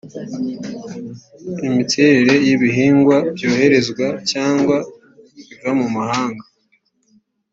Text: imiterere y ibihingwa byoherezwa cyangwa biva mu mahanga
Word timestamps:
imiterere 1.67 2.33
y 2.45 2.49
ibihingwa 2.55 3.17
byoherezwa 3.35 4.05
cyangwa 4.31 4.77
biva 5.47 5.71
mu 5.79 5.87
mahanga 5.95 6.45